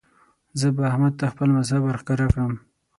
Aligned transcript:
زه 0.59 0.67
به 0.75 0.83
احمد 0.91 1.13
ته 1.19 1.25
خپل 1.33 1.49
مذهب 1.57 1.81
ور 1.83 1.97
ښکاره 2.01 2.25
کړم. 2.33 2.53